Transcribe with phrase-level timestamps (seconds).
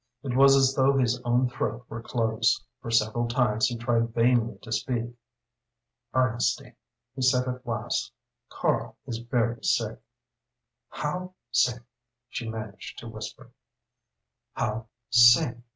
[0.23, 4.57] It was as though his own throat were closed, for several times he tried vainly
[4.63, 5.13] to speak.
[6.11, 6.75] "Ernestine,"
[7.15, 8.11] he said at last,
[8.49, 9.99] "Karl is very sick."
[10.89, 11.83] "How sick?"
[12.29, 13.51] she managed to whisper.
[14.53, 15.59] "How sick?"